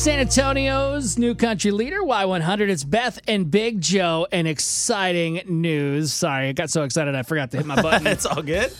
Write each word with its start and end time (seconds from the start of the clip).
San 0.00 0.20
Antonio's 0.20 1.18
new 1.18 1.34
country 1.34 1.72
leader, 1.72 1.98
Y100. 2.02 2.68
It's 2.68 2.84
Beth 2.84 3.18
and 3.26 3.50
Big 3.50 3.80
Joe, 3.80 4.28
and 4.30 4.46
exciting 4.46 5.40
news. 5.48 6.12
Sorry, 6.12 6.50
I 6.50 6.52
got 6.52 6.70
so 6.70 6.84
excited 6.84 7.16
I 7.16 7.24
forgot 7.24 7.50
to 7.50 7.56
hit 7.56 7.66
my 7.66 7.82
button. 7.82 8.06
it's 8.06 8.24
all 8.24 8.40
good. 8.40 8.72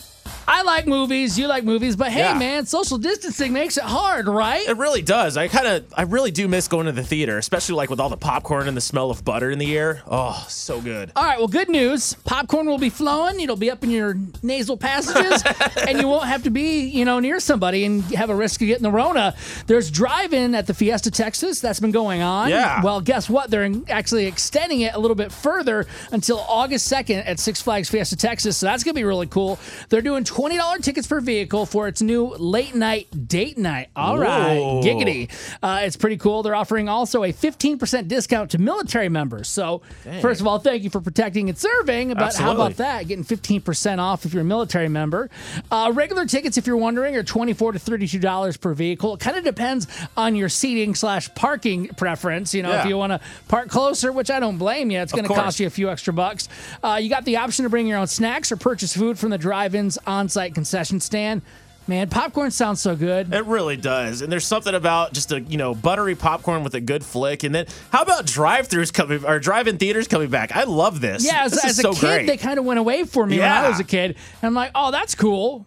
I 0.49 0.63
like 0.63 0.87
movies, 0.87 1.39
you 1.39 1.47
like 1.47 1.63
movies, 1.65 1.95
but 1.95 2.11
hey, 2.11 2.21
Yeah. 2.21 2.39
man, 2.39 2.65
social 2.65 2.97
distancing 2.97 3.53
makes 3.53 3.77
it 3.77 3.85
hard, 3.85 4.27
right? 4.29 4.67
It 4.67 4.79
really 4.79 5.03
does. 5.03 5.37
I 5.37 5.49
kind 5.49 5.67
of, 5.67 5.85
I 5.95 6.03
really 6.03 6.31
do 6.31 6.49
miss 6.49 6.69
going 6.69 6.87
to 6.87 6.93
the 6.93 7.03
theater, 7.03 7.37
especially 7.37 7.75
like 7.75 7.91
with 7.91 8.01
all 8.01 8.09
the 8.09 8.17
popcorn 8.17 8.67
and 8.67 8.75
the 8.77 8.81
smell 8.81 9.11
of 9.11 9.25
butter 9.25 9.50
in 9.50 9.59
the 9.59 9.77
air. 9.77 10.03
Oh, 10.11 10.45
so 10.49 10.81
good. 10.81 11.13
All 11.14 11.23
right, 11.25 11.39
well, 11.39 11.49
good 11.49 11.69
news. 11.69 12.14
Popcorn 12.25 12.67
will 12.67 12.79
be 12.79 12.89
flowing. 12.89 13.39
It'll 13.41 13.57
be 13.57 13.71
up 13.71 13.85
in 13.85 13.91
your 13.91 14.17
nasal 14.43 14.79
passages, 14.79 15.43
and 15.87 16.00
you 16.00 16.09
won't 16.09 16.25
have 16.27 16.43
to 16.45 16.51
be, 16.51 16.80
you 16.89 17.05
know, 17.05 17.21
near 17.21 17.41
somebody 17.41 17.85
and 17.85 18.03
have 18.15 18.30
a 18.30 18.35
risk 18.35 18.62
of 18.62 18.69
getting 18.69 18.83
the 18.83 18.91
Rona. 18.91 19.35
There's 19.67 19.91
drive-in 19.91 20.55
at 20.55 20.67
the 20.67 20.73
Fiesta 20.75 21.11
Texas 21.11 21.61
that's 21.61 21.79
been 21.80 21.91
going 21.91 22.23
on. 22.23 22.49
Yeah. 22.49 22.83
Well, 22.83 23.03
guess 23.03 23.29
what? 23.29 23.50
They're 23.50 23.71
actually 23.91 24.25
extending 24.27 24.80
it 24.80 24.94
a 24.94 24.99
little 24.99 25.14
bit 25.14 25.30
further 25.30 25.86
until 26.11 26.39
August 26.41 26.91
2nd 26.91 27.27
at 27.27 27.39
Six 27.39 27.61
Flags 27.61 27.91
Fiesta 27.91 28.17
Texas. 28.17 28.57
So 28.57 28.64
that's 28.67 28.83
gonna 28.83 28.94
be 28.94 29.05
really 29.05 29.27
cool. 29.27 29.58
They're 29.91 30.00
doing 30.00 30.25
$20 30.39 30.83
tickets 30.83 31.09
per 31.09 31.19
vehicle 31.19 31.67
for 31.67 31.89
its 31.89 32.01
new 32.01 32.28
late 32.37 32.73
night 32.73 33.09
date 33.27 33.59
night. 33.59 33.89
All 33.97 34.17
right, 34.17 34.56
Whoa. 34.56 34.81
giggity. 34.81 35.28
Uh, 35.61 35.81
it's 35.83 35.97
pretty 35.97 36.17
cool. 36.17 36.45
They're 36.45 36.55
offering 36.55 36.89
also 36.89 37.25
a 37.25 37.33
15% 37.33 38.06
discount 38.06 38.53
to 38.53 38.59
military 38.59 39.09
members. 39.09 39.48
So, 39.48 39.83
first 40.20 40.41
of 40.41 40.47
all, 40.47 40.61
thank 40.61 40.84
you 40.84 40.91
for 40.91 41.01
protecting 41.01 41.48
and 41.48 41.59
serving. 41.59 42.14
But 42.14 42.37
how 42.37 42.53
about 42.53 42.77
that? 42.77 43.09
Getting 43.09 43.25
15% 43.25 43.98
off 43.98 44.25
if 44.27 44.33
you're 44.33 44.42
a 44.42 44.45
military 44.45 44.89
member. 44.89 45.28
Uh, 45.73 45.91
regular 45.92 46.25
tickets, 46.25 46.56
if 46.56 46.69
you're 46.69 46.77
wondering, 46.77 47.17
are 47.17 47.25
24 47.25 47.73
to 47.73 47.81
$32 47.81 48.61
per 48.61 48.75
vehicle. 48.75 49.14
It 49.14 49.20
kind 49.20 49.36
of 49.36 49.42
depends 49.42 49.89
on 50.17 50.36
your 50.36 50.48
seating 50.48 50.95
slash 50.95 51.34
parking 51.34 51.89
preference. 51.89 52.55
You 52.55 52.62
know, 52.62 52.78
if 52.78 52.86
you 52.86 52.97
want 52.97 53.11
to 53.12 53.20
park 53.48 53.70
closer, 53.70 54.12
which 54.12 54.31
I 54.31 54.39
don't 54.39 54.59
blame 54.59 54.92
you, 54.92 55.00
it's 55.00 55.11
going 55.11 55.27
to 55.27 55.34
cost 55.34 55.58
you 55.58 55.67
a 55.67 55.70
few 55.70 55.91
extra 55.91 56.12
bucks. 56.12 56.48
Uh, 56.80 57.00
you 57.02 57.11
got 57.11 57.25
the 57.25 57.39
option 57.39 57.64
to 57.64 57.69
bring 57.69 57.89
your 57.89 57.98
own 57.98 58.06
snacks 58.06 58.52
or 58.52 58.56
purchase 58.56 58.97
food 58.97 59.19
from 59.19 59.30
the 59.30 59.39
drive-in's 59.39 59.98
on-site 60.28 60.54
concession 60.54 61.00
stand. 61.00 61.40
Man, 61.86 62.10
popcorn 62.10 62.50
sounds 62.50 62.82
so 62.82 62.94
good. 62.94 63.32
It 63.32 63.46
really 63.46 63.78
does. 63.78 64.20
And 64.20 64.30
there's 64.30 64.44
something 64.44 64.74
about 64.74 65.14
just 65.14 65.32
a, 65.32 65.40
you 65.40 65.56
know, 65.56 65.74
buttery 65.74 66.14
popcorn 66.14 66.62
with 66.62 66.74
a 66.74 66.82
good 66.82 67.02
flick. 67.02 67.44
And 67.44 67.54
then 67.54 67.64
how 67.90 68.02
about 68.02 68.26
drive-throughs 68.26 68.92
coming 68.92 69.24
or 69.24 69.38
drive-in 69.38 69.78
theaters 69.78 70.06
coming 70.06 70.28
back? 70.28 70.54
I 70.54 70.64
love 70.64 71.00
this. 71.00 71.24
Yeah, 71.24 71.44
as, 71.44 71.52
this 71.52 71.64
as 71.64 71.78
a 71.78 71.82
so 71.82 71.92
kid, 71.94 72.00
great. 72.00 72.26
they 72.26 72.36
kind 72.36 72.58
of 72.58 72.66
went 72.66 72.78
away 72.78 73.04
for 73.04 73.26
me 73.26 73.38
when 73.38 73.50
I 73.50 73.70
was 73.70 73.80
a 73.80 73.84
kid. 73.84 74.10
And 74.10 74.48
I'm 74.48 74.52
like, 74.52 74.72
oh, 74.74 74.90
that's 74.90 75.14
cool. 75.14 75.66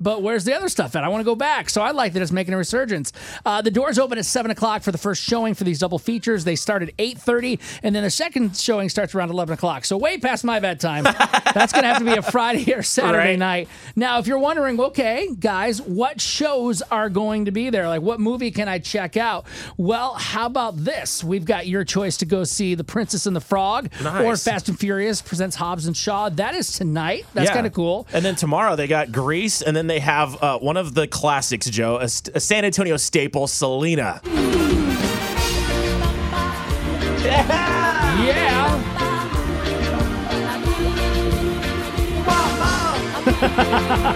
But 0.00 0.22
where's 0.22 0.42
the 0.44 0.52
other 0.54 0.68
stuff 0.68 0.96
at? 0.96 1.04
I 1.04 1.08
want 1.08 1.20
to 1.20 1.24
go 1.24 1.36
back. 1.36 1.70
So 1.70 1.80
I 1.80 1.92
like 1.92 2.14
that 2.14 2.22
it's 2.22 2.32
making 2.32 2.52
a 2.52 2.56
resurgence. 2.56 3.12
Uh, 3.46 3.62
the 3.62 3.70
doors 3.70 3.96
open 3.96 4.18
at 4.18 4.24
seven 4.26 4.50
o'clock 4.50 4.82
for 4.82 4.90
the 4.90 4.98
first 4.98 5.22
showing 5.22 5.54
for 5.54 5.62
these 5.62 5.78
double 5.78 6.00
features. 6.00 6.42
They 6.42 6.56
start 6.56 6.82
at 6.82 6.90
eight 6.98 7.16
thirty, 7.16 7.60
and 7.84 7.94
then 7.94 8.02
the 8.02 8.10
second 8.10 8.56
showing 8.56 8.88
starts 8.88 9.14
around 9.14 9.30
eleven 9.30 9.54
o'clock. 9.54 9.84
So 9.84 9.96
way 9.96 10.18
past 10.18 10.42
my 10.42 10.58
bedtime. 10.58 11.04
That's 11.54 11.72
gonna 11.72 11.86
have 11.86 11.98
to 11.98 12.04
be 12.04 12.14
a 12.14 12.22
Friday 12.22 12.74
or 12.74 12.82
Saturday 12.82 13.14
Right. 13.30 13.38
night. 13.38 13.68
Now, 13.94 14.18
if 14.18 14.26
you're 14.26 14.40
wondering, 14.40 14.80
okay, 14.80 15.28
guys, 15.38 15.80
what 15.80 16.20
shows 16.20 16.82
are 16.82 17.08
going 17.08 17.44
to 17.44 17.52
be 17.52 17.70
there? 17.70 17.86
Like, 17.88 18.02
what 18.02 18.18
movie 18.18 18.50
can 18.50 18.66
I 18.66 18.80
check 18.80 19.16
out? 19.16 19.46
Well, 19.76 20.14
how 20.14 20.46
about 20.46 20.76
this? 20.76 21.22
We've 21.22 21.44
got 21.44 21.68
your 21.68 21.84
choice 21.84 22.16
to 22.16 22.26
go 22.26 22.42
see 22.42 22.74
The 22.74 22.82
Princess 22.84 23.26
and 23.26 23.36
the 23.36 23.40
Frog 23.40 23.90
or 24.04 24.36
Fast 24.36 24.68
and 24.68 24.78
Furious 24.78 25.22
presents 25.22 25.54
Hobbs 25.54 25.86
and 25.86 25.96
Shaw. 25.96 26.30
That 26.30 26.56
is 26.56 26.72
tonight. 26.72 27.26
That's 27.32 27.48
Yeah. 27.50 27.54
kind 27.54 27.66
of 27.68 27.72
cool. 27.72 28.08
And 28.12 28.24
then 28.24 28.34
tomorrow 28.34 28.74
they 28.74 28.88
got 28.88 29.12
Grease, 29.12 29.62
and 29.62 29.76
then 29.76 29.83
they 29.88 30.00
have 30.00 30.42
uh, 30.42 30.58
one 30.58 30.76
of 30.76 30.94
the 30.94 31.06
classics, 31.06 31.66
Joe, 31.70 31.96
a, 31.98 32.04
a 32.04 32.40
San 32.40 32.64
Antonio 32.64 32.96
staple, 32.96 33.46
Selena. 33.46 34.20
Yeah. 38.24 38.80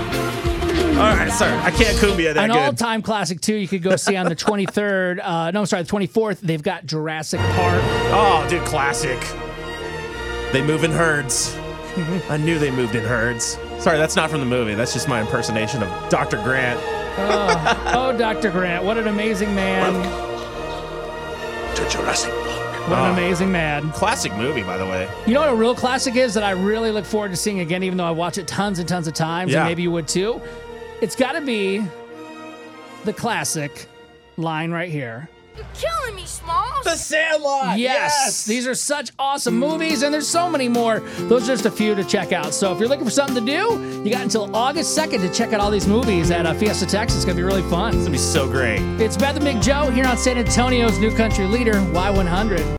All 0.98 1.04
right, 1.14 1.30
sorry, 1.30 1.52
I 1.58 1.70
can't 1.70 1.96
cumbia 1.98 2.34
that 2.34 2.44
An 2.44 2.50
good. 2.50 2.58
all-time 2.58 3.02
classic 3.02 3.40
too. 3.40 3.54
You 3.54 3.68
could 3.68 3.82
go 3.82 3.94
see 3.96 4.16
on 4.16 4.26
the 4.26 4.34
23rd. 4.36 5.20
Uh, 5.22 5.50
no, 5.52 5.60
I'm 5.60 5.66
sorry, 5.66 5.84
the 5.84 5.90
24th. 5.90 6.40
They've 6.40 6.62
got 6.62 6.86
Jurassic 6.86 7.38
Park. 7.40 7.80
Oh, 8.12 8.46
dude, 8.50 8.64
classic. 8.64 9.18
They 10.52 10.60
move 10.62 10.82
in 10.82 10.90
herds. 10.90 11.56
I 12.28 12.36
knew 12.36 12.58
they 12.58 12.70
moved 12.70 12.94
in 12.94 13.04
herds. 13.04 13.58
Sorry, 13.78 13.98
that's 13.98 14.16
not 14.16 14.30
from 14.30 14.40
the 14.40 14.46
movie. 14.46 14.74
That's 14.74 14.92
just 14.92 15.08
my 15.08 15.20
impersonation 15.20 15.82
of 15.82 16.08
Dr. 16.10 16.36
Grant. 16.42 16.80
Oh, 17.20 17.92
oh 17.94 18.16
Dr. 18.16 18.50
Grant, 18.50 18.84
what 18.84 18.96
an 18.98 19.08
amazing 19.08 19.54
man! 19.54 19.92
to 21.74 21.88
Jurassic 21.88 22.32
Park. 22.32 22.88
What 22.88 22.98
Oh. 22.98 23.04
an 23.04 23.10
ah. 23.10 23.12
amazing 23.12 23.52
man! 23.52 23.90
Classic 23.92 24.32
movie, 24.34 24.62
by 24.62 24.76
the 24.78 24.84
way. 24.86 25.08
You 25.26 25.34
know 25.34 25.40
what 25.40 25.50
a 25.50 25.54
real 25.54 25.74
classic 25.74 26.16
is 26.16 26.34
that 26.34 26.42
I 26.42 26.50
really 26.52 26.90
look 26.90 27.04
forward 27.04 27.30
to 27.30 27.36
seeing 27.36 27.60
again, 27.60 27.82
even 27.82 27.98
though 27.98 28.06
I 28.06 28.10
watch 28.10 28.38
it 28.38 28.46
tons 28.48 28.78
and 28.78 28.88
tons 28.88 29.06
of 29.06 29.14
times, 29.14 29.52
Yeah. 29.52 29.58
and 29.60 29.68
maybe 29.68 29.82
you 29.82 29.90
would 29.92 30.08
too. 30.08 30.40
It's 31.00 31.14
got 31.14 31.32
to 31.32 31.40
be 31.40 31.84
the 33.04 33.12
classic 33.12 33.86
line 34.36 34.70
right 34.70 34.90
here. 34.90 35.28
You're 35.58 35.66
killing 35.74 36.14
me, 36.14 36.24
Smalls. 36.24 36.84
The 36.84 36.94
Sandlot. 36.94 37.78
Yes, 37.80 38.44
these 38.44 38.64
are 38.68 38.76
such 38.76 39.10
awesome 39.18 39.58
movies, 39.58 40.02
and 40.02 40.14
there's 40.14 40.28
so 40.28 40.48
many 40.48 40.68
more. 40.68 41.00
Those 41.00 41.42
are 41.42 41.52
just 41.52 41.66
a 41.66 41.70
few 41.70 41.96
to 41.96 42.04
check 42.04 42.30
out. 42.30 42.54
So 42.54 42.72
if 42.72 42.78
you're 42.78 42.88
looking 42.88 43.04
for 43.04 43.10
something 43.10 43.34
to 43.34 43.40
do, 43.40 44.02
you 44.04 44.10
got 44.12 44.22
until 44.22 44.54
August 44.54 44.96
2nd 44.96 45.20
to 45.20 45.28
check 45.34 45.52
out 45.52 45.60
all 45.60 45.72
these 45.72 45.88
movies 45.88 46.30
at 46.30 46.46
uh, 46.46 46.54
Fiesta 46.54 46.86
Texas. 46.86 47.16
It's 47.16 47.24
gonna 47.24 47.34
be 47.36 47.42
really 47.42 47.68
fun. 47.68 47.88
It's 47.88 48.04
gonna 48.04 48.10
be 48.10 48.18
so 48.18 48.46
great. 48.48 48.80
It's 49.00 49.16
Beth 49.16 49.34
and 49.34 49.44
Big 49.44 49.60
Joe 49.60 49.90
here 49.90 50.06
on 50.06 50.16
San 50.16 50.38
Antonio's 50.38 50.96
new 51.00 51.10
country 51.10 51.46
leader, 51.46 51.74
Y100. 51.74 52.76